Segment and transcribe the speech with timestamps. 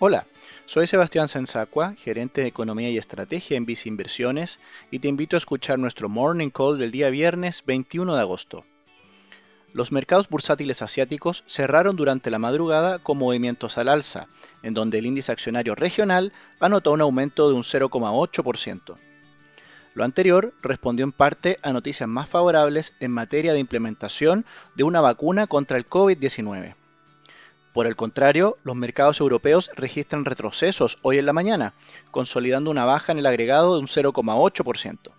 [0.00, 0.26] Hola,
[0.66, 4.60] soy Sebastián Sensacua, gerente de Economía y Estrategia en Vice Inversiones,
[4.92, 8.64] y te invito a escuchar nuestro Morning Call del día viernes 21 de agosto.
[9.72, 14.28] Los mercados bursátiles asiáticos cerraron durante la madrugada con movimientos al alza,
[14.62, 18.94] en donde el índice accionario regional anotó un aumento de un 0,8%.
[19.94, 24.46] Lo anterior respondió en parte a noticias más favorables en materia de implementación
[24.76, 26.77] de una vacuna contra el COVID-19.
[27.72, 31.74] Por el contrario, los mercados europeos registran retrocesos hoy en la mañana,
[32.10, 35.10] consolidando una baja en el agregado de un 0,8%.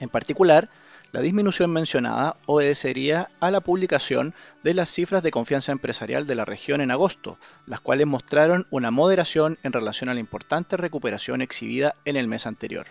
[0.00, 0.70] En particular,
[1.12, 6.44] la disminución mencionada obedecería a la publicación de las cifras de confianza empresarial de la
[6.44, 11.96] región en agosto, las cuales mostraron una moderación en relación a la importante recuperación exhibida
[12.04, 12.86] en el mes anterior.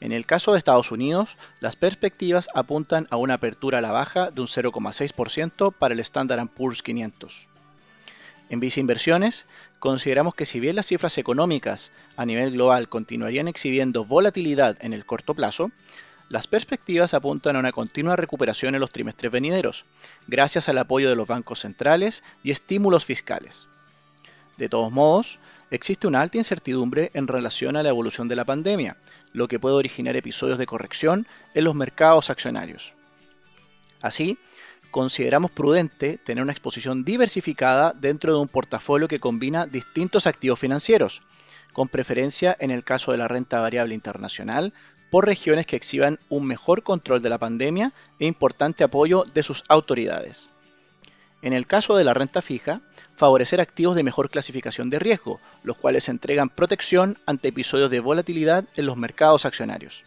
[0.00, 4.30] En el caso de Estados Unidos, las perspectivas apuntan a una apertura a la baja
[4.30, 7.48] de un 0,6% para el Standard Poor's 500.
[8.50, 9.46] En Visa Inversiones,
[9.78, 15.04] consideramos que si bien las cifras económicas a nivel global continuarían exhibiendo volatilidad en el
[15.04, 15.70] corto plazo,
[16.28, 19.84] las perspectivas apuntan a una continua recuperación en los trimestres venideros,
[20.26, 23.66] gracias al apoyo de los bancos centrales y estímulos fiscales.
[24.58, 25.38] De todos modos,
[25.70, 28.96] existe una alta incertidumbre en relación a la evolución de la pandemia,
[29.32, 32.94] lo que puede originar episodios de corrección en los mercados accionarios.
[34.00, 34.38] Así,
[34.90, 41.22] consideramos prudente tener una exposición diversificada dentro de un portafolio que combina distintos activos financieros,
[41.72, 44.72] con preferencia en el caso de la renta variable internacional
[45.10, 49.64] por regiones que exhiban un mejor control de la pandemia e importante apoyo de sus
[49.68, 50.50] autoridades.
[51.40, 52.80] En el caso de la renta fija,
[53.16, 58.64] favorecer activos de mejor clasificación de riesgo, los cuales entregan protección ante episodios de volatilidad
[58.76, 60.02] en los mercados accionarios.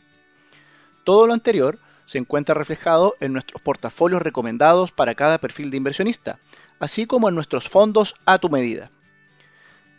[1.03, 6.39] Todo lo anterior se encuentra reflejado en nuestros portafolios recomendados para cada perfil de inversionista,
[6.79, 8.91] así como en nuestros fondos a tu medida.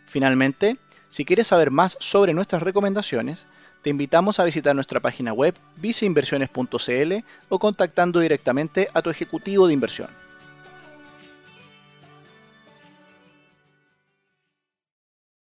[0.05, 0.77] Finalmente,
[1.09, 3.47] si quieres saber más sobre nuestras recomendaciones,
[3.81, 7.13] te invitamos a visitar nuestra página web viceinversiones.cl
[7.49, 10.09] o contactando directamente a tu ejecutivo de inversión.